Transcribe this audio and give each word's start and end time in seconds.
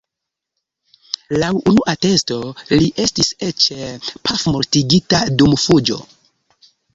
Laŭ 1.43 1.49
unu 1.71 1.83
atesto 1.93 2.37
li 2.71 2.87
estis 3.03 3.29
eĉ 3.49 3.67
pafmortigita 4.31 5.21
dum 5.43 5.55
fuĝo. 5.67 6.01